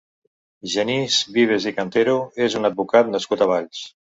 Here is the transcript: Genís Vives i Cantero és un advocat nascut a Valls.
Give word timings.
Genís 0.75 1.17
Vives 1.35 1.67
i 1.73 1.75
Cantero 1.81 2.17
és 2.49 2.59
un 2.61 2.69
advocat 2.71 3.17
nascut 3.17 3.45
a 3.49 3.53
Valls. 3.57 3.89